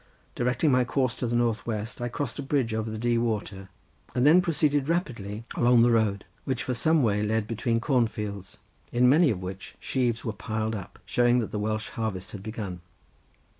[0.33, 3.69] Directing my course to the north west, I crossed a bridge over the Dee water
[4.15, 8.57] and then proceeded rapidly along the road, which for some way lay between cornfields,
[8.91, 12.81] in many of which sheaves were piled up, showing that the Welsh harvest was begun.